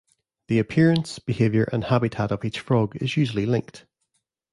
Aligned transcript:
The 0.47 0.57
appearance, 0.57 1.19
behaviour, 1.19 1.69
and 1.71 1.83
habitat 1.83 2.31
of 2.31 2.43
each 2.43 2.59
frog 2.59 2.95
is 2.99 3.17
usually 3.17 3.45
linked. 3.45 3.85